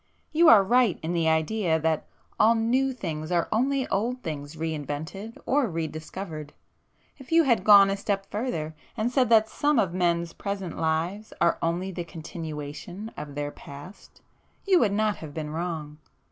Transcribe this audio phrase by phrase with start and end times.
[0.31, 2.07] You are right in the idea that
[2.39, 7.91] all 'new' things are only old things re invented or re discovered,—if you had gone
[7.91, 11.91] a step further [p 445] and said that some of men's present lives are only
[11.91, 14.21] the continuation of their past,
[14.65, 15.99] you would not have been wrong.